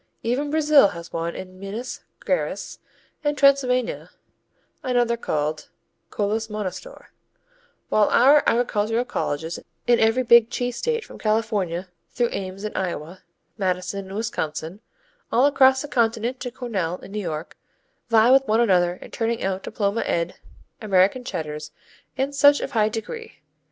Even 0.23 0.49
Brazil 0.49 0.87
has 0.87 1.13
one 1.13 1.35
in 1.35 1.59
Minas 1.59 2.03
Geraes 2.25 2.79
and 3.23 3.37
Transylvania 3.37 4.09
another 4.81 5.15
called 5.15 5.69
Kolos 6.09 6.47
Monostor, 6.49 7.09
while 7.89 8.09
our 8.09 8.41
agricultural 8.47 9.05
colleges 9.05 9.59
in 9.85 9.99
every 9.99 10.23
big 10.23 10.49
cheese 10.49 10.77
state 10.77 11.05
from 11.05 11.19
California 11.19 11.87
through 12.09 12.29
Ames 12.31 12.63
in 12.63 12.75
Iowa, 12.75 13.21
Madison 13.59 14.07
in 14.07 14.15
Wisconsin, 14.15 14.81
all 15.31 15.45
across 15.45 15.83
the 15.83 15.87
continent 15.87 16.39
to 16.39 16.49
Cornell 16.49 16.95
in 16.97 17.11
New 17.11 17.21
York, 17.21 17.55
vie 18.09 18.31
with 18.31 18.47
one 18.47 18.59
another 18.59 18.95
in 18.95 19.11
turning 19.11 19.43
out 19.43 19.61
diploma 19.61 20.01
ed 20.01 20.33
American 20.81 21.23
Cheddars 21.23 21.69
and 22.17 22.33
such 22.33 22.59
of 22.59 22.71
high 22.71 22.89
degree. 22.89 23.37